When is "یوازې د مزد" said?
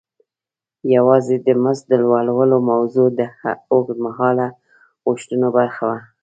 0.95-1.85